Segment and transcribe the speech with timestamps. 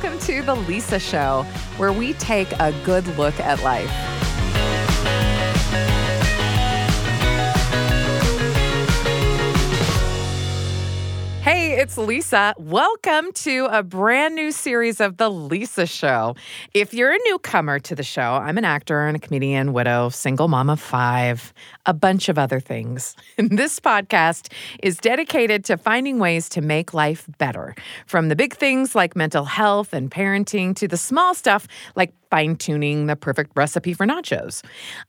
[0.00, 1.44] welcome to The Lisa Show,
[1.76, 4.27] where we take a good look at life.
[11.78, 12.54] It's Lisa.
[12.58, 16.34] Welcome to a brand new series of The Lisa Show.
[16.74, 20.48] If you're a newcomer to the show, I'm an actor and a comedian, widow, single
[20.48, 21.54] mom of five,
[21.86, 23.14] a bunch of other things.
[23.36, 27.76] this podcast is dedicated to finding ways to make life better,
[28.08, 32.56] from the big things like mental health and parenting to the small stuff like fine
[32.56, 34.64] tuning the perfect recipe for nachos.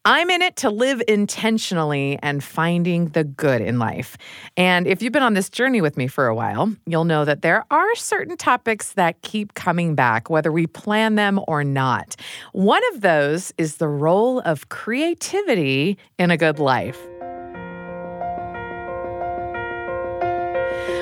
[0.05, 4.17] I'm in it to live intentionally and finding the good in life.
[4.57, 7.41] And if you've been on this journey with me for a while, you'll know that
[7.41, 12.15] there are certain topics that keep coming back, whether we plan them or not.
[12.53, 16.99] One of those is the role of creativity in a good life.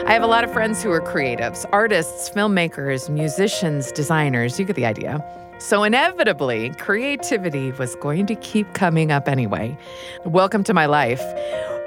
[0.08, 4.58] I have a lot of friends who are creatives, artists, filmmakers, musicians, designers.
[4.58, 5.22] You get the idea.
[5.60, 9.76] So, inevitably, creativity was going to keep coming up anyway.
[10.24, 11.24] Welcome to my life.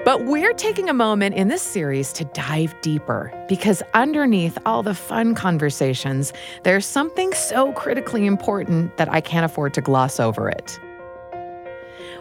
[0.05, 4.95] But we're taking a moment in this series to dive deeper because underneath all the
[4.95, 6.33] fun conversations,
[6.65, 10.81] there's something so critically important that I can't afford to gloss over it.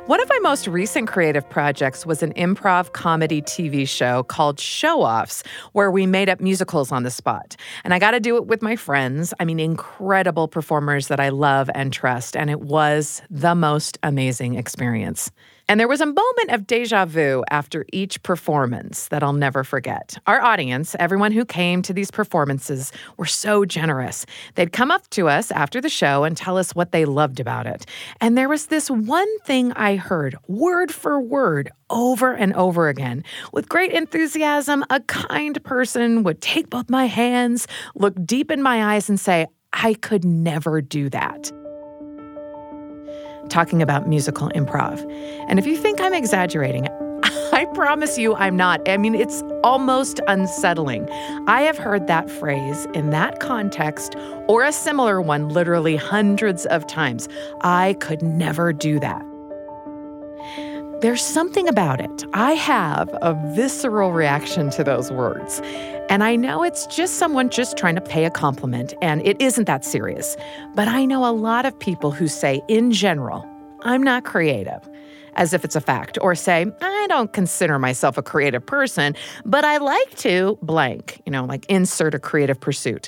[0.10, 5.04] One of my most recent creative projects was an improv comedy TV show called Show
[5.04, 5.44] Offs,
[5.74, 7.56] where we made up musicals on the spot.
[7.84, 9.36] And I got to do it with my friends.
[9.40, 12.36] I mean, incredible performers that I love and trust.
[12.36, 15.30] And it was the most amazing experience.
[15.70, 20.18] And there was a moment of deja vu after each performance that I'll never forget.
[20.26, 24.26] Our audience, everyone who came to these performances, were so generous.
[24.56, 27.68] They'd come up to us after the show and tell us what they loved about
[27.68, 27.86] it.
[28.20, 33.24] And there was this one thing I heard, word for word, over and over again.
[33.54, 38.96] With great enthusiasm, a kind person would take both my hands, look deep in my
[38.96, 41.52] eyes, and say, I could never do that
[43.50, 45.04] talking about musical improv.
[45.48, 46.88] And if you think I'm exaggerating,
[47.52, 48.88] I promise you I'm not.
[48.88, 51.10] I mean, it's almost unsettling.
[51.48, 54.16] I have heard that phrase in that context
[54.48, 57.28] or a similar one literally hundreds of times.
[57.62, 59.29] I could never do that.
[61.02, 62.26] There's something about it.
[62.34, 65.62] I have a visceral reaction to those words.
[66.10, 69.64] And I know it's just someone just trying to pay a compliment, and it isn't
[69.64, 70.36] that serious.
[70.76, 73.48] But I know a lot of people who say, in general,
[73.84, 74.89] I'm not creative,
[75.40, 79.64] as if it's a fact, or say, I don't consider myself a creative person, but
[79.64, 83.08] I like to blank, you know, like insert a creative pursuit.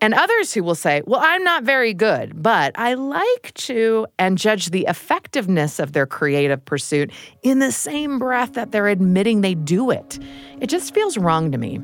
[0.00, 4.36] And others who will say, Well, I'm not very good, but I like to, and
[4.36, 7.12] judge the effectiveness of their creative pursuit
[7.44, 10.18] in the same breath that they're admitting they do it.
[10.60, 11.80] It just feels wrong to me.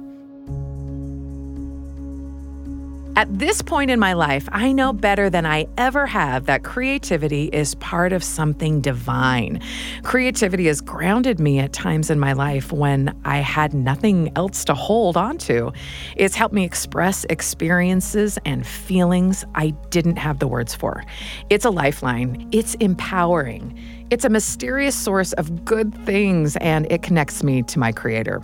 [3.16, 7.44] At this point in my life, I know better than I ever have that creativity
[7.44, 9.60] is part of something divine.
[10.02, 14.74] Creativity has grounded me at times in my life when I had nothing else to
[14.74, 15.70] hold onto.
[16.16, 21.04] It's helped me express experiences and feelings I didn't have the words for.
[21.50, 23.78] It's a lifeline, it's empowering,
[24.10, 28.42] it's a mysterious source of good things, and it connects me to my creator.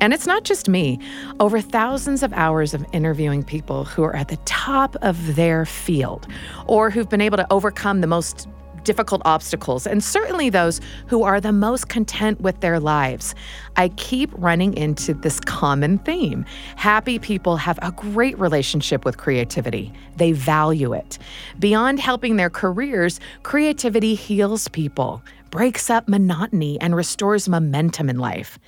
[0.00, 0.98] And it's not just me.
[1.40, 6.26] Over thousands of hours of interviewing people who are at the top of their field
[6.66, 8.48] or who've been able to overcome the most
[8.84, 13.34] difficult obstacles, and certainly those who are the most content with their lives.
[13.76, 16.44] I keep running into this common theme.
[16.76, 21.18] Happy people have a great relationship with creativity, they value it.
[21.58, 28.58] Beyond helping their careers, creativity heals people, breaks up monotony, and restores momentum in life.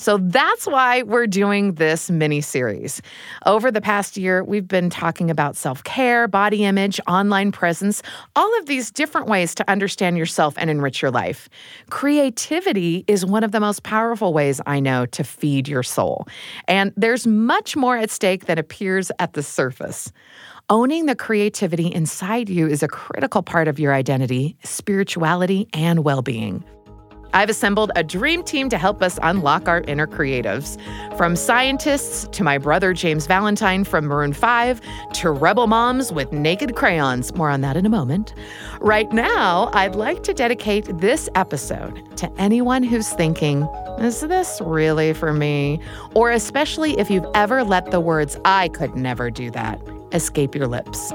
[0.00, 3.02] So that's why we're doing this mini series.
[3.44, 8.02] Over the past year, we've been talking about self care, body image, online presence,
[8.34, 11.50] all of these different ways to understand yourself and enrich your life.
[11.90, 16.26] Creativity is one of the most powerful ways I know to feed your soul.
[16.66, 20.10] And there's much more at stake than appears at the surface.
[20.70, 26.22] Owning the creativity inside you is a critical part of your identity, spirituality, and well
[26.22, 26.64] being.
[27.32, 30.78] I've assembled a dream team to help us unlock our inner creatives.
[31.16, 34.80] From scientists to my brother James Valentine from Maroon 5
[35.14, 37.34] to rebel moms with naked crayons.
[37.34, 38.34] More on that in a moment.
[38.80, 43.68] Right now, I'd like to dedicate this episode to anyone who's thinking,
[43.98, 45.80] is this really for me?
[46.14, 49.80] Or especially if you've ever let the words, I could never do that,
[50.12, 51.12] escape your lips.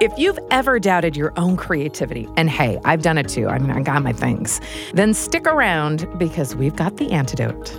[0.00, 3.70] If you've ever doubted your own creativity, and hey, I've done it too, I mean,
[3.70, 4.60] I got my things,
[4.94, 7.78] then stick around because we've got the antidote.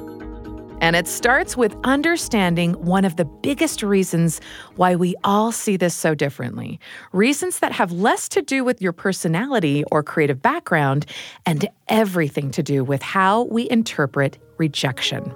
[0.82, 4.40] And it starts with understanding one of the biggest reasons
[4.78, 6.80] why we all see this so differently.
[7.12, 11.06] Reasons that have less to do with your personality or creative background
[11.46, 15.34] and everything to do with how we interpret rejection.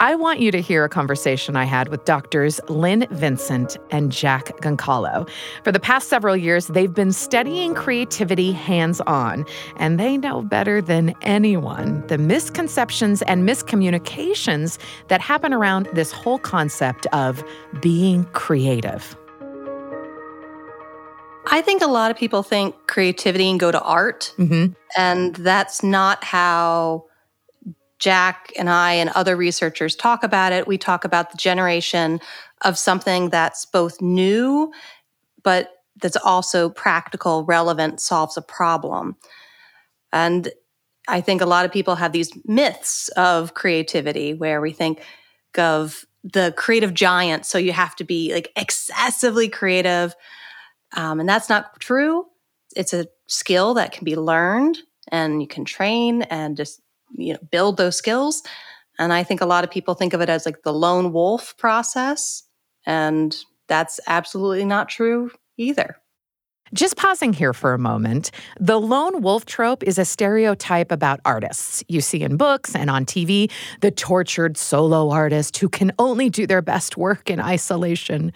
[0.00, 4.46] I want you to hear a conversation I had with doctors Lynne Vincent and Jack
[4.60, 5.28] Goncalo.
[5.62, 9.46] For the past several years, they've been studying creativity hands on,
[9.76, 16.38] and they know better than anyone the misconceptions and miscommunications that happen around this whole
[16.38, 17.44] concept of
[17.80, 19.16] being creative.
[21.46, 24.72] I think a lot of people think creativity and go to art, mm-hmm.
[24.96, 27.04] and that's not how
[28.04, 30.66] Jack and I and other researchers talk about it.
[30.66, 32.20] We talk about the generation
[32.60, 34.70] of something that's both new,
[35.42, 35.70] but
[36.02, 39.16] that's also practical, relevant, solves a problem.
[40.12, 40.50] And
[41.08, 45.00] I think a lot of people have these myths of creativity where we think
[45.56, 47.46] of the creative giant.
[47.46, 50.14] So you have to be like excessively creative.
[50.94, 52.26] Um, and that's not true.
[52.76, 54.76] It's a skill that can be learned
[55.08, 56.82] and you can train and just
[57.14, 58.42] you know build those skills.
[58.98, 61.56] And i think a lot of people think of it as like the lone wolf
[61.58, 62.44] process
[62.86, 65.96] and that's absolutely not true either
[66.72, 71.84] just pausing here for a moment, the lone wolf trope is a stereotype about artists
[71.88, 73.50] you see in books and on TV,
[73.80, 78.32] the tortured solo artist who can only do their best work in isolation.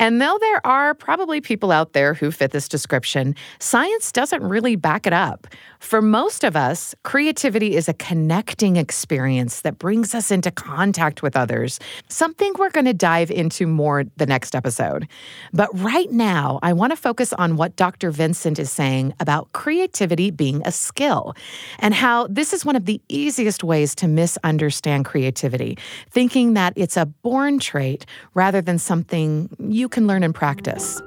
[0.00, 4.76] And though there are probably people out there who fit this description, science doesn't really
[4.76, 5.46] back it up.
[5.78, 11.36] For most of us, creativity is a connecting experience that brings us into contact with
[11.36, 11.78] others,
[12.08, 15.06] something we're going to dive into more the next episode.
[15.52, 18.10] But right now, I want to focus on what Dr.
[18.10, 21.34] Vincent is saying about creativity being a skill
[21.78, 25.78] and how this is one of the easiest ways to misunderstand creativity,
[26.10, 31.00] thinking that it's a born trait rather than something you can learn and practice.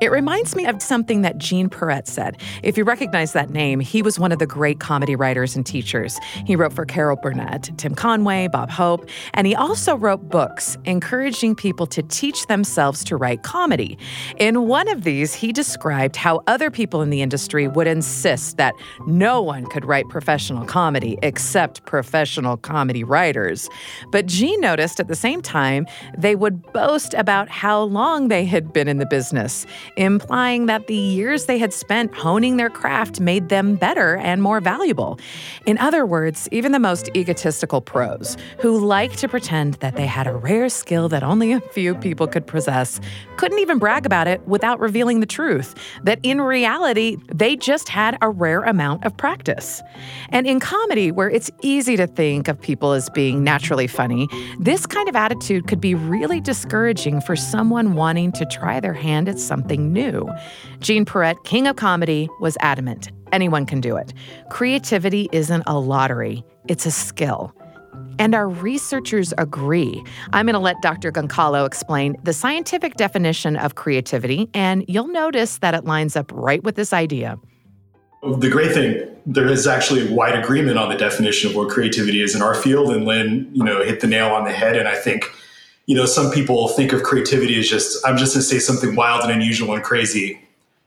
[0.00, 2.40] It reminds me of something that Gene Perret said.
[2.62, 6.18] If you recognize that name, he was one of the great comedy writers and teachers.
[6.46, 11.54] He wrote for Carol Burnett, Tim Conway, Bob Hope, and he also wrote books encouraging
[11.54, 13.98] people to teach themselves to write comedy.
[14.38, 18.72] In one of these, he described how other people in the industry would insist that
[19.06, 23.68] no one could write professional comedy except professional comedy writers.
[24.12, 25.86] But Gene noticed at the same time
[26.16, 29.66] they would boast about how long they had been in the business
[29.96, 34.60] implying that the years they had spent honing their craft made them better and more
[34.60, 35.18] valuable.
[35.66, 40.26] In other words, even the most egotistical pros, who like to pretend that they had
[40.26, 43.00] a rare skill that only a few people could possess,
[43.36, 48.16] couldn't even brag about it without revealing the truth that in reality, they just had
[48.20, 49.82] a rare amount of practice.
[50.28, 54.28] And in comedy, where it's easy to think of people as being naturally funny,
[54.58, 59.28] this kind of attitude could be really discouraging for someone wanting to try their hand
[59.28, 60.28] at something something new.
[60.80, 64.12] Gene Perret, king of comedy, was adamant anyone can do it.
[64.48, 67.54] Creativity isn't a lottery, it's a skill.
[68.18, 70.02] And our researchers agree.
[70.32, 71.12] I'm going to let Dr.
[71.12, 76.60] Goncalo explain the scientific definition of creativity, and you'll notice that it lines up right
[76.64, 77.38] with this idea.
[78.40, 82.34] The great thing, there is actually wide agreement on the definition of what creativity is
[82.34, 84.76] in our field, and Lynne, you know, hit the nail on the head.
[84.76, 85.30] And I think
[85.90, 88.94] you know, some people think of creativity as just, I'm just going to say something
[88.94, 90.40] wild and unusual and crazy,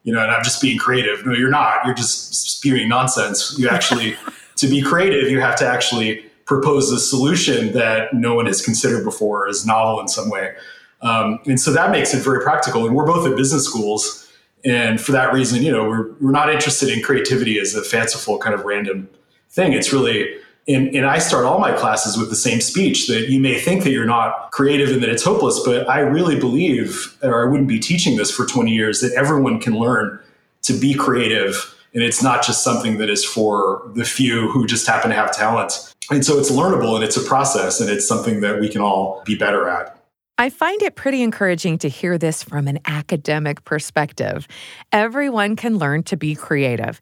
[0.04, 1.26] you know, and I'm just being creative.
[1.26, 1.86] No, you're not.
[1.86, 3.54] You're just spewing nonsense.
[3.60, 4.16] You actually,
[4.56, 9.04] to be creative, you have to actually propose a solution that no one has considered
[9.04, 10.54] before as novel in some way.
[11.02, 12.86] Um, and so that makes it very practical.
[12.86, 14.32] And we're both at business schools.
[14.64, 18.38] And for that reason, you know, we're, we're not interested in creativity as a fanciful
[18.38, 19.10] kind of random
[19.50, 19.74] thing.
[19.74, 20.34] It's really,
[20.68, 23.84] and, and I start all my classes with the same speech that you may think
[23.84, 27.68] that you're not creative and that it's hopeless, but I really believe, or I wouldn't
[27.68, 30.20] be teaching this for 20 years, that everyone can learn
[30.64, 31.76] to be creative.
[31.94, 35.36] And it's not just something that is for the few who just happen to have
[35.36, 35.94] talent.
[36.10, 39.22] And so it's learnable and it's a process and it's something that we can all
[39.26, 40.00] be better at.
[40.40, 44.48] I find it pretty encouraging to hear this from an academic perspective.
[44.92, 47.00] Everyone can learn to be creative.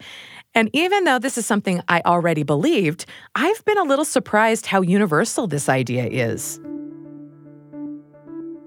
[0.53, 3.05] And even though this is something I already believed,
[3.35, 6.59] I've been a little surprised how universal this idea is.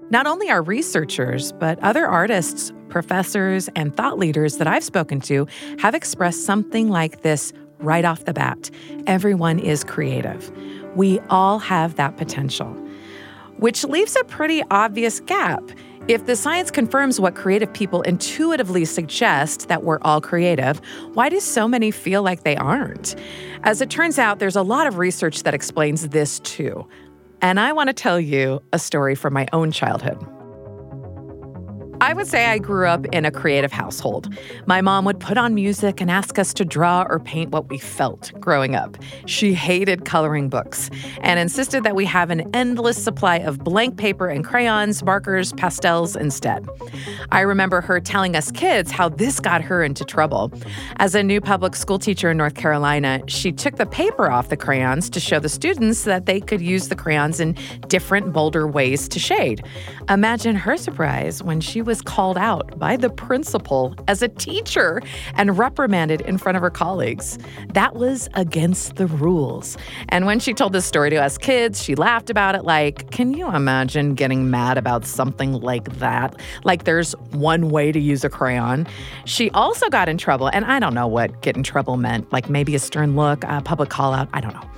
[0.09, 5.47] Not only are researchers, but other artists, professors, and thought leaders that I've spoken to
[5.79, 8.71] have expressed something like this right off the bat
[9.05, 10.51] everyone is creative.
[10.95, 12.71] We all have that potential.
[13.57, 15.61] Which leaves a pretty obvious gap
[16.07, 20.79] If the science confirms what creative people intuitively suggest that we're all creative,
[21.15, 23.15] why do so many feel like they aren't?
[23.63, 26.87] As it turns out, there's a lot of research that explains this too.
[27.41, 30.23] And I want to tell you a story from my own childhood.
[32.05, 34.31] I would say I grew up in a creative household.
[34.67, 37.79] My mom would put on music and ask us to draw or paint what we
[37.79, 38.95] felt growing up.
[39.25, 44.27] She hated coloring books and insisted that we have an endless supply of blank paper
[44.27, 46.69] and crayons, markers, pastels instead.
[47.31, 50.53] I remember her telling us kids how this got her into trouble.
[50.97, 54.57] As a new public school teacher in North Carolina, she took the paper off the
[54.57, 57.57] crayons to show the students that they could use the crayons in
[57.87, 59.65] different, bolder ways to shade.
[60.07, 65.01] Imagine her surprise when she was called out by the principal as a teacher
[65.35, 67.37] and reprimanded in front of her colleagues.
[67.73, 69.77] That was against the rules.
[70.09, 73.33] And when she told this story to us kids, she laughed about it like, can
[73.33, 76.35] you imagine getting mad about something like that?
[76.63, 78.87] Like there's one way to use a crayon.
[79.25, 82.49] She also got in trouble, and I don't know what get in trouble meant, like
[82.49, 84.69] maybe a stern look, a public call out, I don't know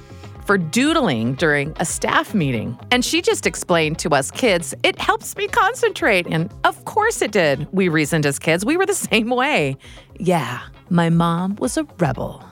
[0.48, 2.80] for doodling during a staff meeting.
[2.90, 6.26] And she just explained to us kids, it helps me concentrate.
[6.26, 8.66] And of course it did, we reasoned as kids.
[8.66, 9.78] We were the same way.
[10.20, 12.44] Yeah, my mom was a rebel.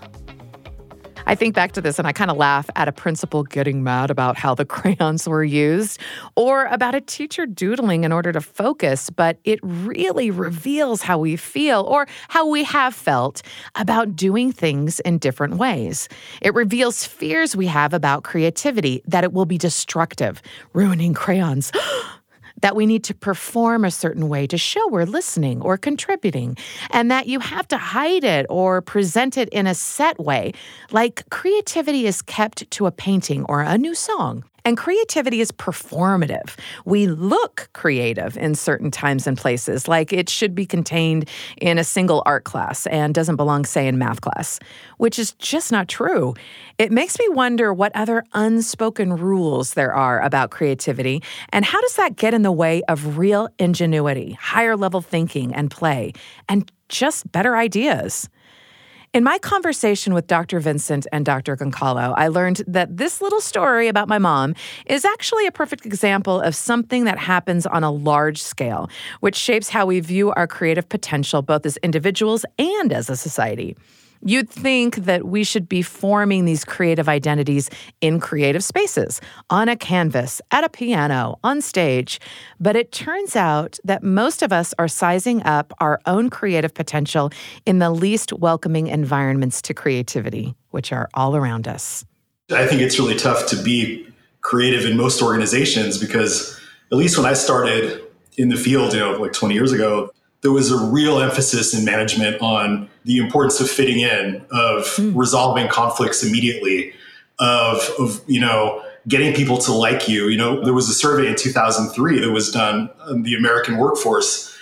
[1.28, 4.12] I think back to this and I kind of laugh at a principal getting mad
[4.12, 6.00] about how the crayons were used
[6.36, 11.36] or about a teacher doodling in order to focus, but it really reveals how we
[11.36, 13.42] feel or how we have felt
[13.74, 16.10] about doing things in different ways.
[16.42, 21.72] It reveals fears we have about creativity, that it will be destructive, ruining crayons.
[22.62, 26.58] that we need to perform a certain way to show we're listening or contributing,
[26.92, 30.54] and that you have to hide it or present it in a set way,
[30.92, 34.44] like creativity is kept to a painting or a new song.
[34.66, 36.58] And creativity is performative.
[36.86, 41.30] We look creative in certain times and places, like it should be contained
[41.62, 44.60] in a single art class and doesn't belong, say, in math class,
[44.98, 46.34] which is just not true.
[46.80, 51.96] It makes me wonder what other unspoken rules there are about creativity and how does
[51.98, 56.12] that get in the way of real ingenuity, higher level thinking and play,
[56.50, 58.30] and just better ideas.
[59.16, 60.60] In my conversation with Dr.
[60.60, 61.56] Vincent and Dr.
[61.56, 64.56] Goncalo, I learned that this little story about my mom
[64.88, 68.90] is actually a perfect example of something that happens on a large scale,
[69.22, 73.78] which shapes how we view our creative potential both as individuals and as a society.
[74.28, 77.70] You'd think that we should be forming these creative identities
[78.02, 82.20] in creative spaces, on a canvas, at a piano, on stage.
[82.60, 87.30] But it turns out that most of us are sizing up our own creative potential
[87.68, 92.04] in the least welcoming environments to creativity, which are all around us.
[92.52, 94.08] I think it's really tough to be
[94.42, 96.60] creative in most organizations because,
[96.92, 98.02] at least when I started
[98.38, 100.10] in the field, you know, like 20 years ago,
[100.46, 105.12] there was a real emphasis in management on the importance of fitting in, of mm.
[105.16, 106.94] resolving conflicts immediately,
[107.40, 110.28] of, of, you know, getting people to like you.
[110.28, 114.56] You know, there was a survey in 2003 that was done on the American workforce,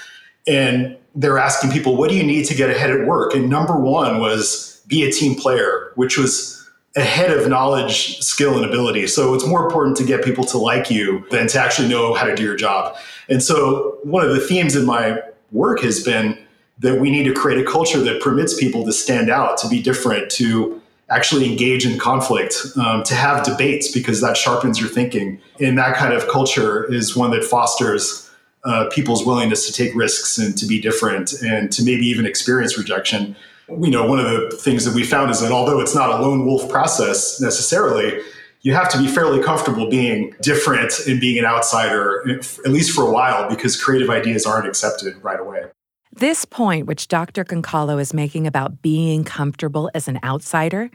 [0.48, 3.34] and they're asking people, what do you need to get ahead at work?
[3.34, 8.66] And number one was be a team player, which was ahead of knowledge, skill, and
[8.66, 9.08] ability.
[9.08, 12.24] So it's more important to get people to like you than to actually know how
[12.26, 12.96] to do your job.
[13.28, 15.20] And so one of the themes in my
[15.54, 16.38] work has been
[16.80, 19.82] that we need to create a culture that permits people to stand out, to be
[19.82, 25.40] different, to actually engage in conflict, um, to have debates because that sharpens your thinking.
[25.62, 28.30] And that kind of culture is one that fosters
[28.66, 32.78] uh, people's willingness to take risks and to be different and to maybe even experience
[32.78, 33.36] rejection.
[33.70, 36.22] You know, one of the things that we found is that although it's not a
[36.22, 38.22] lone wolf process necessarily,
[38.64, 43.04] you have to be fairly comfortable being different and being an outsider, at least for
[43.04, 45.66] a while, because creative ideas aren't accepted right away.
[46.14, 47.44] This point, which Dr.
[47.44, 50.90] Goncalo is making about being comfortable as an outsider,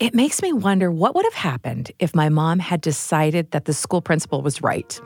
[0.00, 3.72] it makes me wonder what would have happened if my mom had decided that the
[3.72, 5.00] school principal was right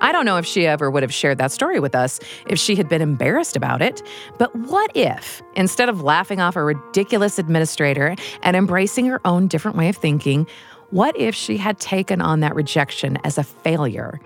[0.00, 2.76] I don't know if she ever would have shared that story with us if she
[2.76, 4.02] had been embarrassed about it.
[4.38, 9.76] But what if, instead of laughing off a ridiculous administrator and embracing her own different
[9.76, 10.46] way of thinking,
[10.90, 14.20] what if she had taken on that rejection as a failure?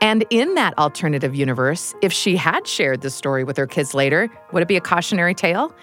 [0.00, 4.28] And in that alternative universe, if she had shared the story with her kids later,
[4.52, 5.74] would it be a cautionary tale?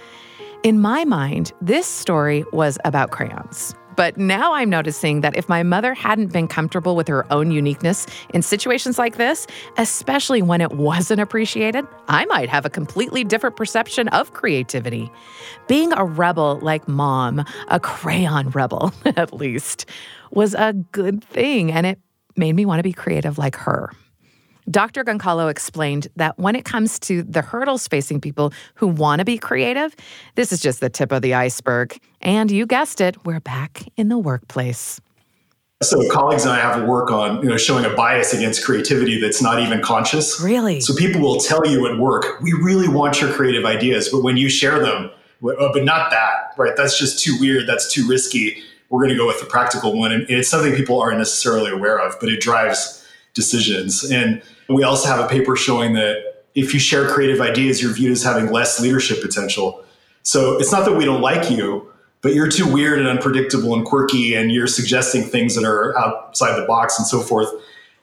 [0.63, 3.73] In my mind, this story was about crayons.
[3.95, 8.07] But now I'm noticing that if my mother hadn't been comfortable with her own uniqueness
[8.33, 13.55] in situations like this, especially when it wasn't appreciated, I might have a completely different
[13.55, 15.11] perception of creativity.
[15.67, 19.85] Being a rebel like mom, a crayon rebel at least,
[20.31, 21.99] was a good thing, and it
[22.35, 23.91] made me want to be creative like her.
[24.69, 25.03] Dr.
[25.03, 29.37] Goncalo explained that when it comes to the hurdles facing people who want to be
[29.37, 29.95] creative,
[30.35, 31.97] this is just the tip of the iceberg.
[32.21, 35.01] And you guessed it, we're back in the workplace.
[35.81, 39.19] So colleagues and I have to work on, you know, showing a bias against creativity
[39.19, 40.39] that's not even conscious.
[40.39, 40.79] Really?
[40.79, 44.37] So people will tell you at work, we really want your creative ideas, but when
[44.37, 45.09] you share them,
[45.43, 46.73] oh, but not that, right?
[46.77, 47.67] That's just too weird.
[47.67, 48.61] That's too risky.
[48.89, 50.11] We're going to go with the practical one.
[50.11, 53.00] And it's something people aren't necessarily aware of, but it drives
[53.33, 54.03] decisions.
[54.03, 58.11] And we also have a paper showing that if you share creative ideas, you're viewed
[58.11, 59.83] as having less leadership potential.
[60.23, 63.85] So it's not that we don't like you, but you're too weird and unpredictable and
[63.85, 67.49] quirky and you're suggesting things that are outside the box and so forth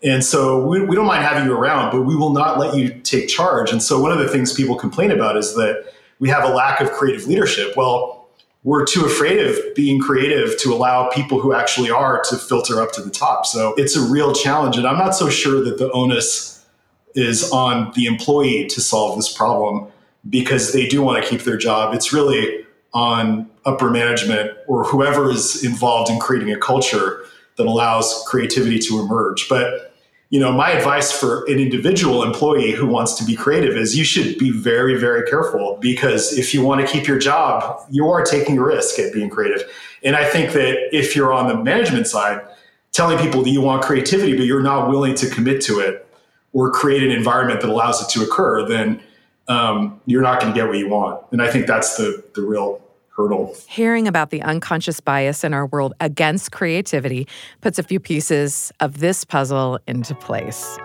[0.03, 2.91] and so we, we don't mind having you around but we will not let you
[3.01, 6.45] take charge and so one of the things people complain about is that we have
[6.45, 8.18] a lack of creative leadership well
[8.65, 12.93] we're too afraid of being creative to allow people who actually are to filter up
[12.93, 15.91] to the top so it's a real challenge and i'm not so sure that the
[15.93, 16.67] onus
[17.15, 19.87] is on the employee to solve this problem
[20.29, 25.31] because they do want to keep their job it's really on upper management or whoever
[25.31, 27.25] is involved in creating a culture
[27.57, 29.49] that allows creativity to emerge.
[29.49, 29.88] But
[30.31, 34.05] you know, my advice for an individual employee who wants to be creative is you
[34.05, 38.23] should be very, very careful because if you want to keep your job, you are
[38.23, 39.63] taking a risk at being creative.
[40.03, 42.43] And I think that if you're on the management side,
[42.93, 46.07] telling people that you want creativity, but you're not willing to commit to it
[46.53, 49.01] or create an environment that allows it to occur, then
[49.49, 51.25] um, you're not going to get what you want.
[51.33, 52.83] And I think that's the the real
[53.19, 53.55] hurdle.
[53.69, 57.27] Hearing about the unconscious bias in our world against creativity
[57.61, 60.79] puts a few pieces of this puzzle into place.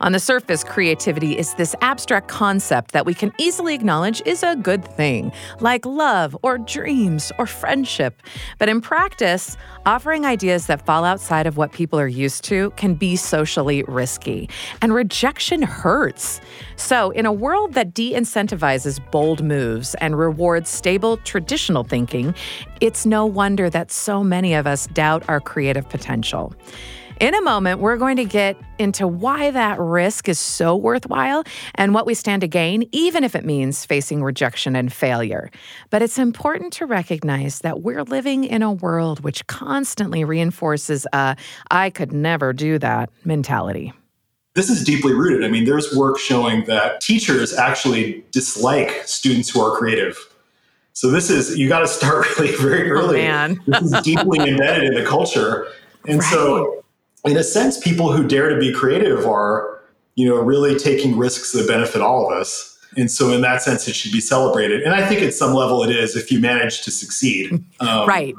[0.00, 4.56] On the surface, creativity is this abstract concept that we can easily acknowledge is a
[4.56, 8.22] good thing, like love or dreams or friendship.
[8.58, 12.94] But in practice, offering ideas that fall outside of what people are used to can
[12.94, 14.48] be socially risky,
[14.82, 16.40] and rejection hurts.
[16.76, 22.34] So, in a world that de incentivizes bold moves and rewards stable traditional thinking,
[22.80, 26.54] it's no wonder that so many of us doubt our creative potential.
[27.20, 31.44] In a moment, we're going to get into why that risk is so worthwhile
[31.76, 35.48] and what we stand to gain, even if it means facing rejection and failure.
[35.90, 41.36] But it's important to recognize that we're living in a world which constantly reinforces a
[41.70, 43.92] I could never do that mentality.
[44.54, 45.44] This is deeply rooted.
[45.44, 50.18] I mean, there's work showing that teachers actually dislike students who are creative.
[50.94, 53.20] So this is you got to start really very oh, early.
[53.20, 53.60] Oh, man.
[53.68, 55.68] this is deeply embedded in the culture.
[56.06, 56.32] And right.
[56.32, 56.83] so
[57.24, 59.80] in a sense, people who dare to be creative are,
[60.14, 62.70] you know, really taking risks that benefit all of us.
[62.96, 64.82] And so, in that sense, it should be celebrated.
[64.82, 67.64] And I think at some level it is if you manage to succeed.
[67.80, 68.34] Um, right.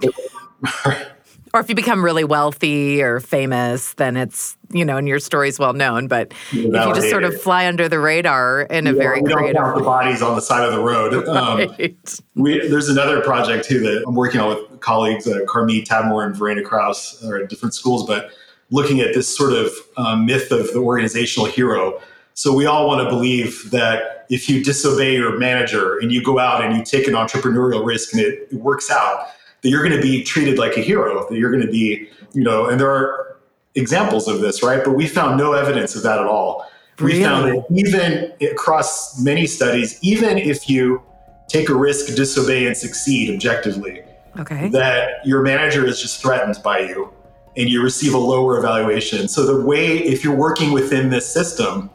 [1.53, 5.59] or if you become really wealthy or famous, then it's, you know, and your story's
[5.59, 6.07] well known.
[6.07, 9.31] But if you just sort of fly under the radar in a yeah, very we
[9.31, 11.27] creative don't the bodies on the side of the road.
[11.35, 12.19] Um, right.
[12.35, 16.35] we, there's another project too that I'm working on with colleagues, uh, Carmit Tadmor and
[16.35, 18.31] Verena Kraus, are at different schools, but
[18.71, 22.01] looking at this sort of um, myth of the organizational hero.
[22.33, 26.39] So we all want to believe that if you disobey your manager and you go
[26.39, 29.27] out and you take an entrepreneurial risk and it, it works out,
[29.61, 32.43] that you're going to be treated like a hero, that you're going to be, you
[32.43, 33.37] know, and there are
[33.75, 34.83] examples of this, right?
[34.83, 36.69] But we found no evidence of that at all.
[36.99, 37.19] Really?
[37.19, 41.01] We found that even across many studies, even if you
[41.47, 44.01] take a risk, disobey, and succeed objectively,
[44.39, 44.69] okay.
[44.69, 47.13] that your manager is just threatened by you
[47.57, 49.27] and you receive a lower evaluation.
[49.27, 51.89] So the way, if you're working within this system,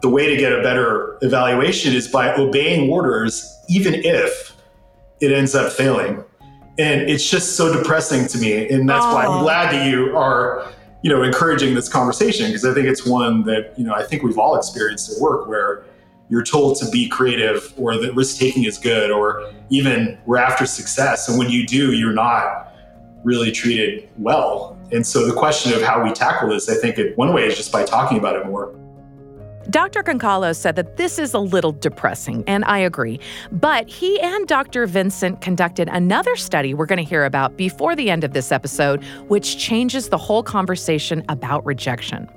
[0.00, 4.54] the way to get a better evaluation is by obeying orders, even if
[5.20, 6.24] it ends up failing.
[6.78, 8.68] And it's just so depressing to me.
[8.68, 9.14] And that's oh.
[9.14, 9.42] why I'm oh.
[9.42, 10.70] glad that you are,
[11.02, 14.22] you know, encouraging this conversation because I think it's one that, you know, I think
[14.22, 15.84] we've all experienced at work where
[16.28, 20.64] you're told to be creative or that risk taking is good or even we're after
[20.64, 21.28] success.
[21.28, 22.69] And when you do, you're not
[23.24, 24.78] really treated well.
[24.92, 27.56] And so the question of how we tackle this, I think it, one way is
[27.56, 28.74] just by talking about it more.
[29.68, 30.02] Dr.
[30.02, 33.20] Goncalo said that this is a little depressing, and I agree.
[33.52, 34.86] But he and Dr.
[34.86, 39.04] Vincent conducted another study we're going to hear about before the end of this episode,
[39.28, 42.28] which changes the whole conversation about rejection.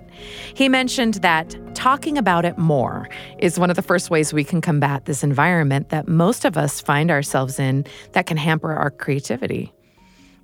[0.54, 4.62] He mentioned that talking about it more is one of the first ways we can
[4.62, 9.74] combat this environment that most of us find ourselves in that can hamper our creativity.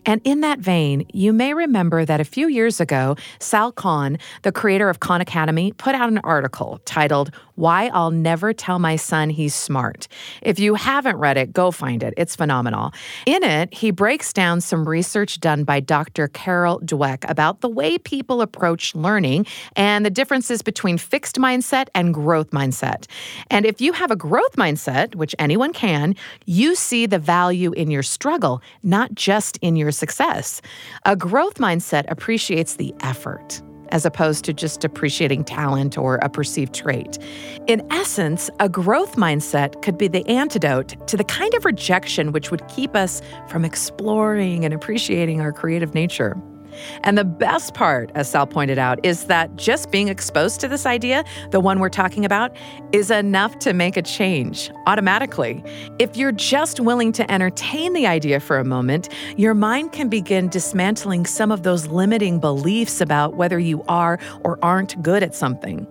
[0.06, 4.52] And in that vein, you may remember that a few years ago, Sal Khan, the
[4.52, 9.30] creator of Khan Academy, put out an article titled Why I'll Never Tell My Son
[9.30, 10.08] He's Smart.
[10.42, 12.14] If you haven't read it, go find it.
[12.16, 12.94] It's phenomenal.
[13.26, 16.30] In it, he breaks down some research done by Dr.
[16.30, 19.46] Carol Dweck about the way people approach learning
[19.76, 23.08] and the differences between fixed mindset and growth mindset.
[23.52, 27.92] And if you have a growth mindset, which anyone can, you see the value in
[27.92, 30.62] your struggle, not just in your success.
[31.06, 36.74] A growth mindset appreciates the effort as opposed to just appreciating talent or a perceived
[36.74, 37.18] trait.
[37.68, 42.52] In essence, a growth mindset could be the antidote to the kind of rejection which
[42.52, 46.36] would keep us from exploring and appreciating our creative nature.
[47.04, 50.86] And the best part, as Sal pointed out, is that just being exposed to this
[50.86, 52.56] idea, the one we're talking about,
[52.92, 55.64] is enough to make a change automatically.
[56.00, 60.50] If you're just willing to entertain the idea for a moment, your mind can begin
[60.50, 65.88] dismantling some of those limiting beliefs about whether you are or aren't good at something.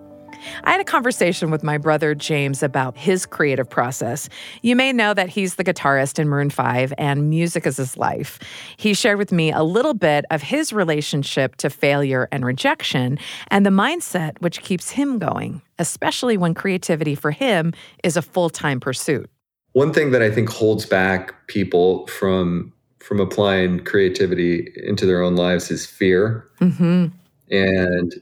[0.63, 4.29] I had a conversation with my brother James about his creative process.
[4.61, 8.39] You may know that he's the guitarist in Maroon 5 and music is his life.
[8.77, 13.65] He shared with me a little bit of his relationship to failure and rejection and
[13.65, 18.79] the mindset which keeps him going, especially when creativity for him is a full time
[18.79, 19.29] pursuit.
[19.73, 25.35] One thing that I think holds back people from from applying creativity into their own
[25.35, 26.47] lives is fear.
[26.59, 27.07] Mm-hmm.
[27.49, 28.13] And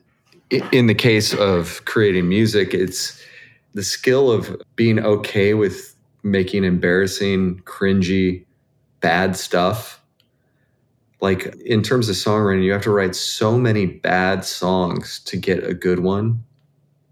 [0.49, 3.21] in the case of creating music, it's
[3.73, 8.45] the skill of being okay with making embarrassing, cringy,
[9.01, 10.01] bad stuff.
[11.19, 15.63] Like in terms of songwriting, you have to write so many bad songs to get
[15.63, 16.43] a good one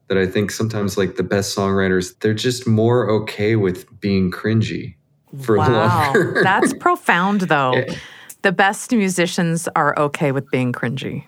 [0.08, 4.96] that I think sometimes like the best songwriters, they're just more okay with being cringy
[5.42, 6.14] for wow.
[6.14, 6.42] longer.
[6.44, 7.84] That's profound though.
[8.42, 11.26] The best musicians are okay with being cringy.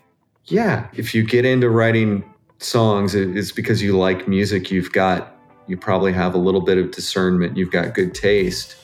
[0.50, 2.24] Yeah, if you get into writing
[2.60, 4.72] songs, it's because you like music.
[4.72, 5.36] You've got,
[5.68, 7.58] you probably have a little bit of discernment.
[7.58, 8.78] You've got good taste.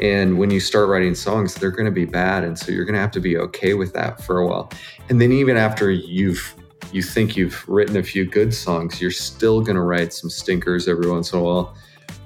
[0.00, 2.44] And when you start writing songs, they're going to be bad.
[2.44, 4.70] And so you're going to have to be okay with that for a while.
[5.08, 6.54] And then even after you've,
[6.92, 10.86] you think you've written a few good songs, you're still going to write some stinkers
[10.86, 11.76] every once in a while,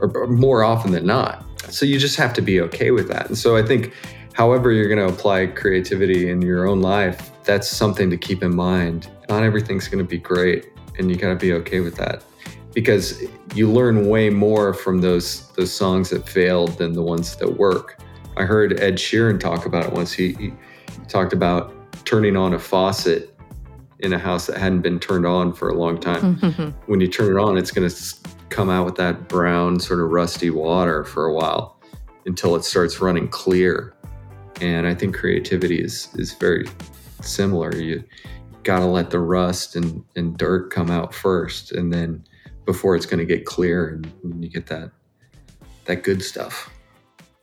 [0.01, 1.45] or more often than not.
[1.71, 3.27] So you just have to be okay with that.
[3.27, 3.95] And so I think
[4.35, 8.55] however you're going to apply creativity in your own life, that's something to keep in
[8.55, 9.11] mind.
[9.29, 10.67] Not everything's going to be great,
[10.99, 12.23] and you got to be okay with that
[12.75, 13.23] because
[13.55, 17.99] you learn way more from those those songs that failed than the ones that work.
[18.37, 20.13] I heard Ed Sheeran talk about it once.
[20.13, 20.53] He, he
[21.09, 21.73] talked about
[22.05, 23.35] turning on a faucet
[24.01, 26.35] in a house that hadn't been turned on for a long time.
[26.87, 28.15] when you turn it on, it's going to
[28.51, 31.81] come out with that brown, sort of rusty water for a while
[32.27, 33.95] until it starts running clear.
[34.61, 36.67] And I think creativity is is very
[37.27, 37.75] similar.
[37.75, 38.05] You
[38.63, 42.25] got to let the rust and, and dirt come out first, and then
[42.65, 44.91] before it's going to get clear and, you get that
[45.85, 46.71] that good stuff.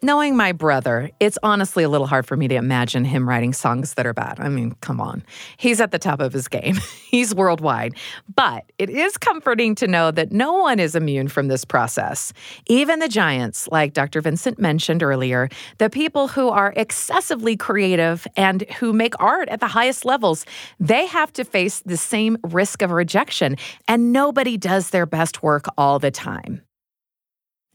[0.03, 3.93] Knowing my brother, it's honestly a little hard for me to imagine him writing songs
[3.93, 4.37] that are bad.
[4.37, 5.23] I mean, come on.
[5.55, 6.75] He's at the top of his game,
[7.09, 7.93] he's worldwide.
[8.35, 12.33] But it is comforting to know that no one is immune from this process.
[12.67, 14.19] Even the giants, like Dr.
[14.19, 19.67] Vincent mentioned earlier, the people who are excessively creative and who make art at the
[19.67, 20.45] highest levels,
[20.81, 23.55] they have to face the same risk of rejection.
[23.87, 26.61] And nobody does their best work all the time.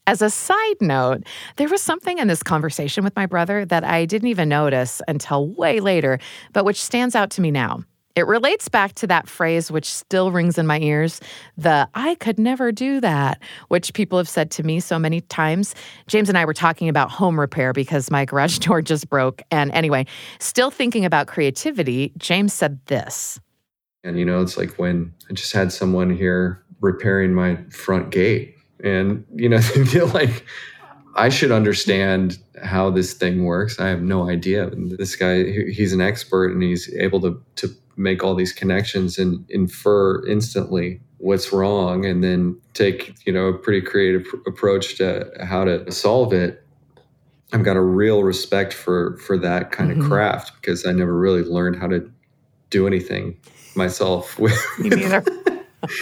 [0.08, 1.24] As a side note,
[1.56, 5.48] there was something in this conversation with my brother that I didn't even notice until
[5.48, 6.18] way later,
[6.54, 7.84] but which stands out to me now.
[8.16, 11.20] It relates back to that phrase which still rings in my ears
[11.58, 15.74] the I could never do that, which people have said to me so many times.
[16.06, 19.42] James and I were talking about home repair because my garage door just broke.
[19.50, 20.06] And anyway,
[20.38, 23.38] still thinking about creativity, James said this.
[24.04, 28.57] And you know, it's like when I just had someone here repairing my front gate
[28.82, 30.44] and you know they feel like
[31.18, 33.80] I should understand how this thing works.
[33.80, 34.68] I have no idea.
[34.68, 39.18] And this guy, he's an expert, and he's able to to make all these connections
[39.18, 45.30] and infer instantly what's wrong, and then take you know a pretty creative approach to
[45.42, 46.64] how to solve it.
[47.52, 50.02] I've got a real respect for for that kind mm-hmm.
[50.02, 52.10] of craft because I never really learned how to
[52.70, 53.36] do anything
[53.74, 54.38] myself.
[54.38, 55.24] With, Me neither.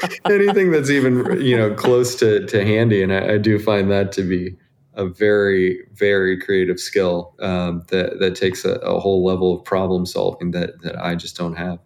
[0.27, 4.13] anything that's even you know close to to handy and I, I do find that
[4.13, 4.57] to be
[4.95, 10.07] a very very creative skill um, that that takes a, a whole level of problem
[10.07, 11.79] solving that that I just don't have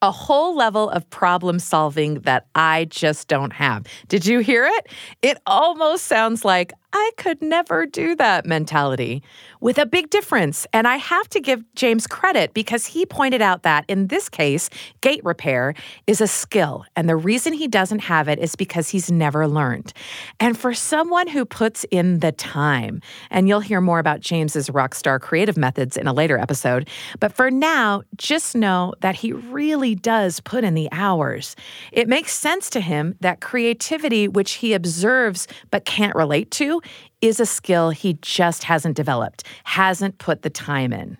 [0.00, 3.86] a whole level of problem solving that I just don't have.
[4.06, 4.92] Did you hear it?
[5.22, 9.22] It almost sounds like I could never do that mentality
[9.60, 10.66] with a big difference.
[10.72, 14.70] And I have to give James credit because he pointed out that in this case,
[15.02, 15.74] gate repair
[16.06, 16.86] is a skill.
[16.96, 19.92] And the reason he doesn't have it is because he's never learned.
[20.40, 25.20] And for someone who puts in the time, and you'll hear more about James's rockstar
[25.20, 26.88] creative methods in a later episode,
[27.20, 31.54] but for now, just know that he really does put in the hours.
[31.92, 36.77] It makes sense to him that creativity, which he observes but can't relate to,
[37.20, 41.18] is a skill he just hasn't developed, hasn't put the time in.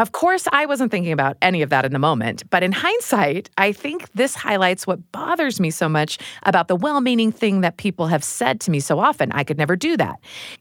[0.00, 3.50] Of course, I wasn't thinking about any of that in the moment, but in hindsight,
[3.58, 7.76] I think this highlights what bothers me so much about the well meaning thing that
[7.76, 10.18] people have said to me so often I could never do that.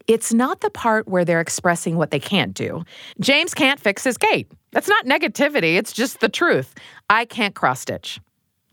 [0.07, 2.83] It's not the part where they're expressing what they can't do.
[3.21, 4.51] James can't fix his gate.
[4.71, 6.75] That's not negativity, it's just the truth.
[7.09, 8.19] I can't cross stitch.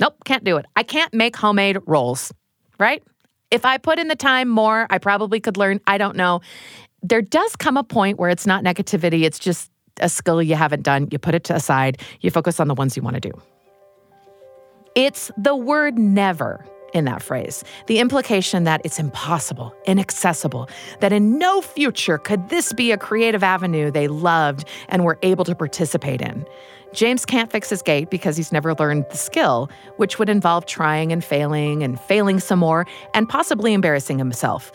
[0.01, 0.67] Nope, can't do it.
[0.75, 2.33] I can't make homemade rolls,
[2.81, 3.05] right?
[3.51, 5.81] If I put in the time more, I probably could learn.
[5.87, 6.41] I don't know.
[7.03, 10.83] There does come a point where it's not negativity, it's just a skill you haven't
[10.83, 11.09] done.
[11.11, 13.33] You put it to aside, you focus on the ones you want to do.
[14.95, 20.69] It's the word never in that phrase, the implication that it's impossible, inaccessible,
[21.01, 25.45] that in no future could this be a creative avenue they loved and were able
[25.45, 26.47] to participate in.
[26.97, 31.13] James can't fix his gate because he's never learned the skill, which would involve trying
[31.13, 34.73] and failing and failing some more and possibly embarrassing himself.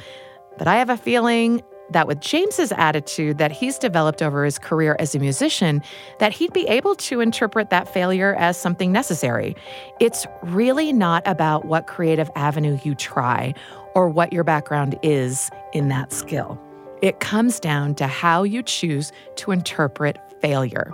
[0.60, 4.96] But I have a feeling that with James's attitude that he's developed over his career
[5.00, 5.82] as a musician,
[6.20, 9.56] that he'd be able to interpret that failure as something necessary.
[10.00, 13.56] It's really not about what creative avenue you try
[13.96, 16.62] or what your background is in that skill.
[17.02, 20.94] It comes down to how you choose to interpret failure.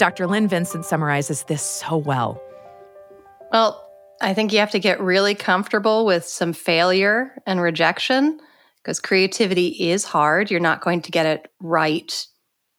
[0.00, 0.26] Dr.
[0.26, 2.42] Lynne Vincent summarizes this so well.
[3.52, 3.86] Well,
[4.22, 8.40] I think you have to get really comfortable with some failure and rejection
[8.82, 10.50] because creativity is hard.
[10.50, 12.26] You're not going to get it right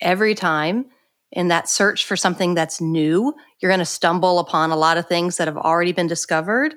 [0.02, 0.88] every time.
[1.32, 5.08] In that search for something that's new, you're going to stumble upon a lot of
[5.08, 6.74] things that have already been discovered.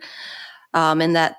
[0.74, 1.36] Um, in that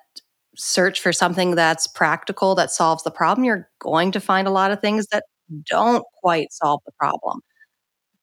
[0.58, 4.72] search for something that's practical, that solves the problem, you're going to find a lot
[4.72, 5.26] of things that
[5.70, 7.42] don't quite solve the problem,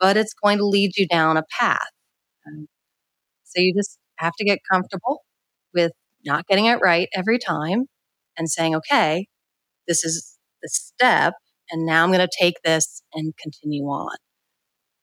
[0.02, 1.78] but it's going to lead you down a path.
[2.44, 2.66] Um,
[3.44, 5.20] so you just have to get comfortable
[5.72, 5.92] with
[6.26, 7.86] not getting it right every time
[8.36, 9.28] and saying, okay,
[9.86, 11.34] this is the step.
[11.70, 14.16] And now I'm going to take this and continue on.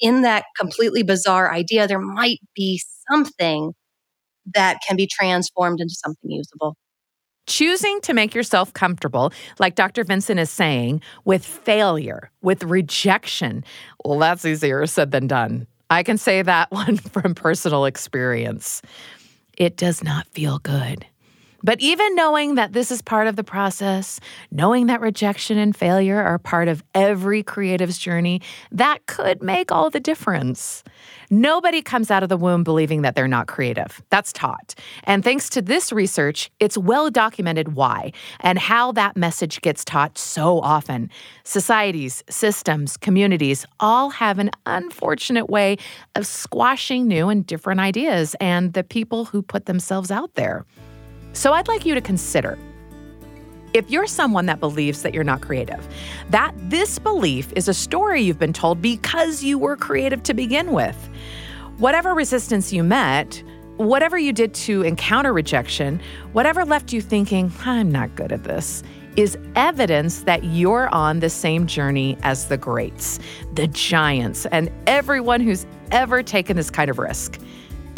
[0.01, 3.71] In that completely bizarre idea, there might be something
[4.53, 6.75] that can be transformed into something usable.
[7.49, 10.03] Choosing to make yourself comfortable, like Dr.
[10.03, 13.65] Vincent is saying, with failure, with rejection,
[14.05, 15.65] well, that's easier said than done.
[15.89, 18.83] I can say that one from personal experience.
[19.57, 21.07] It does not feel good.
[21.63, 24.19] But even knowing that this is part of the process,
[24.51, 28.41] knowing that rejection and failure are part of every creative's journey,
[28.71, 30.83] that could make all the difference.
[31.29, 34.01] Nobody comes out of the womb believing that they're not creative.
[34.09, 34.73] That's taught.
[35.03, 40.17] And thanks to this research, it's well documented why and how that message gets taught
[40.17, 41.09] so often.
[41.43, 45.77] Societies, systems, communities all have an unfortunate way
[46.15, 50.65] of squashing new and different ideas and the people who put themselves out there.
[51.33, 52.57] So I'd like you to consider
[53.73, 55.87] if you're someone that believes that you're not creative,
[56.29, 60.71] that this belief is a story you've been told because you were creative to begin
[60.71, 61.09] with.
[61.77, 63.43] Whatever resistance you met,
[63.77, 66.01] whatever you did to encounter rejection,
[66.33, 68.83] whatever left you thinking, I'm not good at this,
[69.15, 73.19] is evidence that you're on the same journey as the greats,
[73.53, 77.39] the giants, and everyone who's ever taken this kind of risk.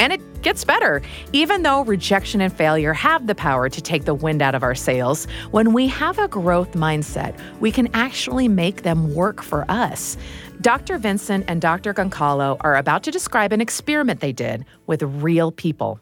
[0.00, 1.02] And it gets better.
[1.32, 4.74] Even though rejection and failure have the power to take the wind out of our
[4.74, 10.16] sails, when we have a growth mindset, we can actually make them work for us.
[10.60, 10.98] Dr.
[10.98, 11.92] Vincent and Dr.
[11.92, 16.00] Goncalo are about to describe an experiment they did with real people.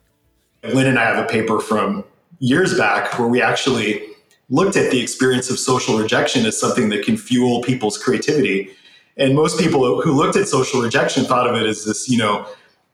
[0.63, 2.05] Lynne and I have a paper from
[2.41, 4.03] years back where we actually
[4.51, 8.71] looked at the experience of social rejection as something that can fuel people's creativity.
[9.17, 12.47] And most people who looked at social rejection thought of it as this, you know,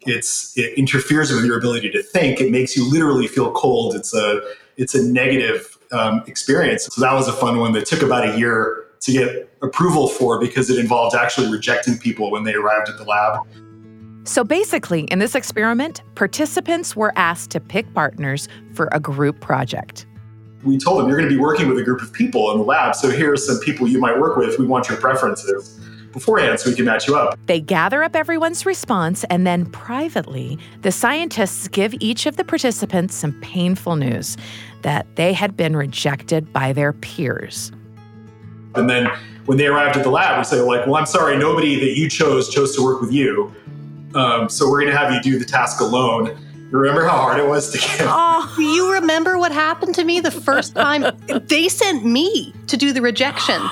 [0.07, 2.41] it's it interferes with your ability to think.
[2.41, 3.95] It makes you literally feel cold.
[3.95, 4.41] It's a
[4.77, 6.87] it's a negative um, experience.
[6.87, 10.41] So that was a fun one that took about a year to get approval for
[10.41, 13.47] because it involved actually rejecting people when they arrived at the lab.
[14.25, 20.07] So basically, in this experiment, participants were asked to pick partners for a group project.
[20.65, 22.65] We told them you're going to be working with a group of people in the
[22.65, 22.97] lab.
[22.97, 24.59] So here are some people you might work with.
[24.59, 25.79] We want your preferences
[26.17, 27.39] beforehand so we can match you up.
[27.47, 33.15] They gather up everyone's response, and then privately, the scientists give each of the participants
[33.15, 34.37] some painful news.
[34.83, 37.73] that they had been rejected by their peers.
[38.77, 39.11] And then
[39.47, 42.09] when they arrived at the lab, we say, like, well, I'm sorry, nobody that you
[42.09, 43.53] chose chose to work with you.
[44.15, 46.39] Um, so we're going to have you do the task alone.
[46.71, 48.01] Remember how hard it was to get?
[48.09, 51.05] Oh, you remember what happened to me the first time?
[51.49, 53.61] they sent me to do the rejection.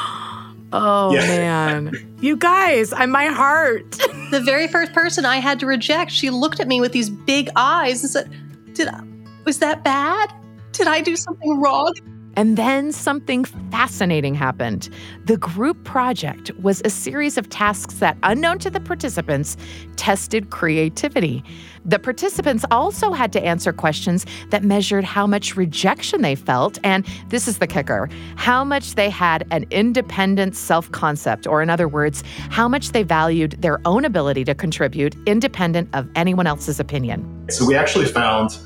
[0.76, 1.20] Oh yeah.
[1.20, 2.16] man.
[2.20, 3.90] You guys, I'm my heart.
[4.32, 7.48] the very first person I had to reject, she looked at me with these big
[7.54, 8.30] eyes and said,
[8.74, 9.00] "Did I,
[9.44, 10.34] was that bad?
[10.72, 11.92] Did I do something wrong?"
[12.36, 14.88] And then something fascinating happened.
[15.24, 19.56] The group project was a series of tasks that, unknown to the participants,
[19.96, 21.44] tested creativity.
[21.84, 27.06] The participants also had to answer questions that measured how much rejection they felt, and
[27.28, 31.88] this is the kicker how much they had an independent self concept, or in other
[31.88, 37.46] words, how much they valued their own ability to contribute independent of anyone else's opinion.
[37.50, 38.58] So we actually found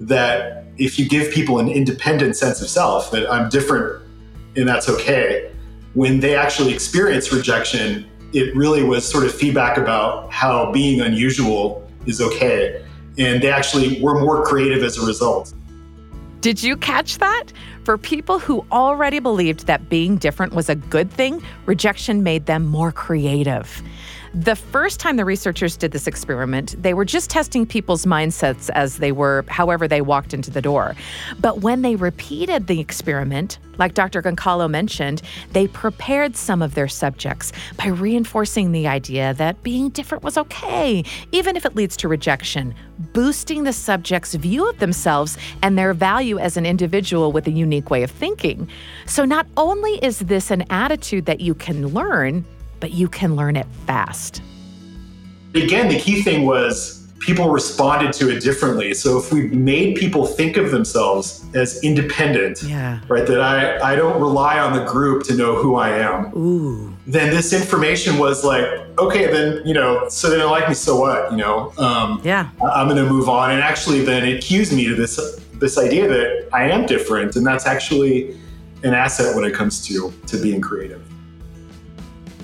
[0.00, 4.02] that if you give people an independent sense of self, that I'm different
[4.56, 5.52] and that's okay,
[5.94, 11.88] when they actually experience rejection, it really was sort of feedback about how being unusual
[12.06, 12.84] is okay.
[13.18, 15.54] And they actually were more creative as a result.
[16.40, 17.46] Did you catch that?
[17.84, 22.66] For people who already believed that being different was a good thing, rejection made them
[22.66, 23.82] more creative.
[24.36, 28.98] The first time the researchers did this experiment, they were just testing people's mindsets as
[28.98, 30.94] they were, however, they walked into the door.
[31.40, 34.20] But when they repeated the experiment, like Dr.
[34.20, 35.22] Goncalo mentioned,
[35.52, 41.02] they prepared some of their subjects by reinforcing the idea that being different was okay,
[41.32, 42.74] even if it leads to rejection,
[43.14, 47.88] boosting the subject's view of themselves and their value as an individual with a unique
[47.88, 48.68] way of thinking.
[49.06, 52.44] So, not only is this an attitude that you can learn,
[52.80, 54.42] but you can learn it fast.
[55.54, 58.94] Again, the key thing was people responded to it differently.
[58.94, 63.00] So if we made people think of themselves as independent, yeah.
[63.08, 66.94] right, that I, I don't rely on the group to know who I am, Ooh.
[67.06, 68.64] then this information was like,
[68.98, 71.72] okay, then, you know, so they don't like me, so what, you know?
[71.78, 72.50] Um, yeah.
[72.62, 73.50] I'm going to move on.
[73.50, 77.34] And actually then it cues me to this, this idea that I am different.
[77.36, 78.38] And that's actually
[78.84, 81.02] an asset when it comes to, to being creative.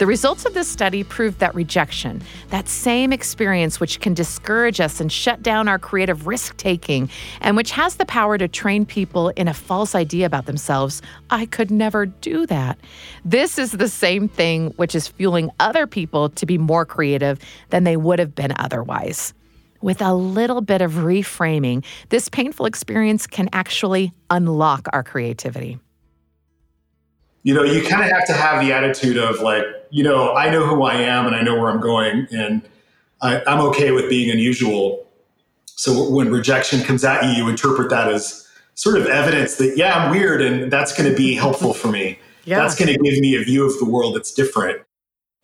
[0.03, 5.01] The results of this study proved that rejection, that same experience which can discourage us
[5.01, 7.09] and shut down our creative risk taking,
[7.41, 11.47] and which has the power to train people in a false idea about themselves, I
[11.47, 12.81] could never do that.
[13.25, 17.39] This is the same thing which is fueling other people to be more creative
[17.71, 19.35] than they would have been otherwise.
[19.83, 25.79] With a little bit of reframing, this painful experience can actually unlock our creativity
[27.43, 30.51] you know, you kind of have to have the attitude of like, you know, I
[30.51, 32.63] know who I am and I know where I'm going, and
[33.21, 35.07] I, I'm okay with being unusual.
[35.67, 39.97] So when rejection comes at you, you interpret that as sort of evidence that, yeah,
[39.97, 42.19] I'm weird and that's going to be helpful for me.
[42.45, 42.59] Yeah.
[42.59, 44.83] That's going to give me a view of the world that's different.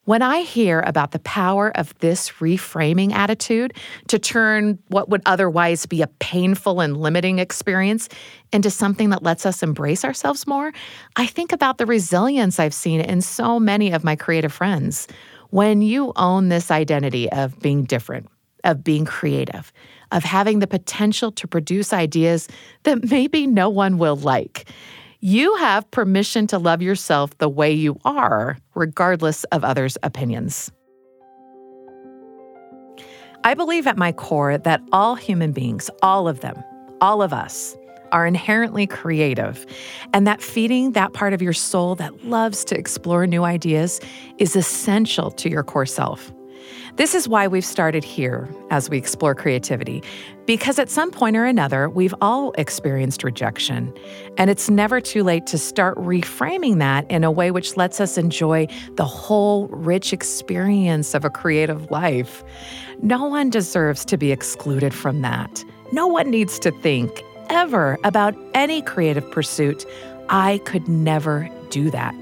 [0.08, 3.74] When I hear about the power of this reframing attitude
[4.06, 8.08] to turn what would otherwise be a painful and limiting experience
[8.50, 10.72] into something that lets us embrace ourselves more,
[11.16, 15.08] I think about the resilience I've seen in so many of my creative friends.
[15.50, 18.30] When you own this identity of being different,
[18.64, 19.74] of being creative,
[20.10, 22.48] of having the potential to produce ideas
[22.84, 24.70] that maybe no one will like,
[25.20, 30.70] you have permission to love yourself the way you are, regardless of others' opinions.
[33.44, 36.62] I believe at my core that all human beings, all of them,
[37.00, 37.76] all of us,
[38.12, 39.66] are inherently creative,
[40.12, 44.00] and that feeding that part of your soul that loves to explore new ideas
[44.38, 46.32] is essential to your core self.
[46.96, 50.02] This is why we've started here as we explore creativity,
[50.46, 53.92] because at some point or another, we've all experienced rejection.
[54.36, 58.18] And it's never too late to start reframing that in a way which lets us
[58.18, 62.42] enjoy the whole rich experience of a creative life.
[63.02, 65.64] No one deserves to be excluded from that.
[65.92, 69.86] No one needs to think ever about any creative pursuit.
[70.28, 72.14] I could never do that.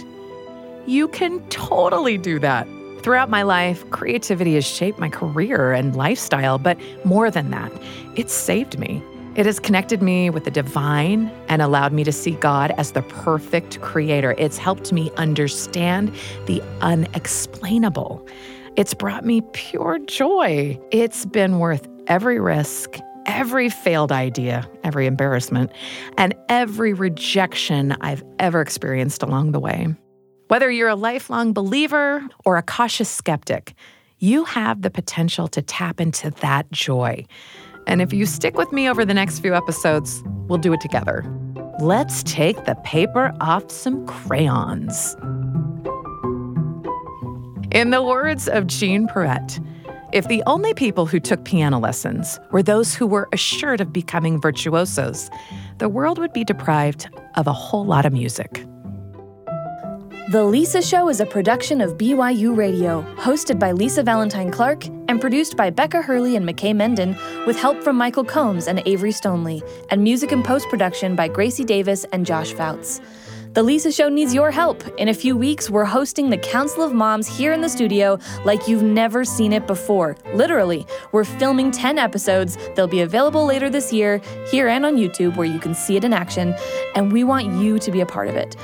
[0.86, 2.68] You can totally do that.
[3.06, 7.70] Throughout my life, creativity has shaped my career and lifestyle, but more than that,
[8.16, 9.00] it's saved me.
[9.36, 13.02] It has connected me with the divine and allowed me to see God as the
[13.02, 14.34] perfect creator.
[14.38, 16.12] It's helped me understand
[16.46, 18.26] the unexplainable.
[18.74, 20.76] It's brought me pure joy.
[20.90, 25.70] It's been worth every risk, every failed idea, every embarrassment,
[26.18, 29.94] and every rejection I've ever experienced along the way.
[30.48, 33.74] Whether you're a lifelong believer or a cautious skeptic,
[34.20, 37.26] you have the potential to tap into that joy.
[37.88, 41.24] And if you stick with me over the next few episodes, we'll do it together.
[41.80, 45.14] let's take the paper off some crayons.
[47.72, 49.58] In the words of Gene Perret,
[50.12, 54.40] if the only people who took piano lessons were those who were assured of becoming
[54.40, 55.28] virtuosos,
[55.78, 58.64] the world would be deprived of a whole lot of music.
[60.28, 65.20] The Lisa Show is a production of BYU Radio, hosted by Lisa Valentine Clark and
[65.20, 67.16] produced by Becca Hurley and McKay Menden,
[67.46, 71.62] with help from Michael Combs and Avery Stoneley, and music and post production by Gracie
[71.62, 73.00] Davis and Josh Fouts.
[73.52, 74.84] The Lisa Show needs your help.
[74.98, 78.66] In a few weeks, we're hosting the Council of Moms here in the studio like
[78.66, 80.16] you've never seen it before.
[80.34, 82.58] Literally, we're filming 10 episodes.
[82.74, 84.20] They'll be available later this year,
[84.50, 86.52] here and on YouTube, where you can see it in action,
[86.96, 88.56] and we want you to be a part of it.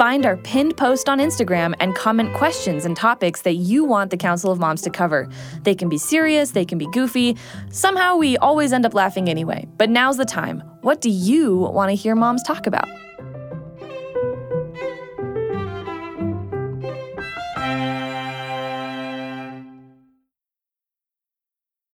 [0.00, 4.16] Find our pinned post on Instagram and comment questions and topics that you want the
[4.16, 5.28] Council of Moms to cover.
[5.64, 7.36] They can be serious, they can be goofy.
[7.68, 9.68] Somehow we always end up laughing anyway.
[9.76, 10.62] But now's the time.
[10.80, 12.88] What do you want to hear moms talk about?